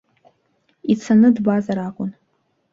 Ицаны 0.95 1.29
дбазар 1.37 1.77
акәын. 1.87 2.11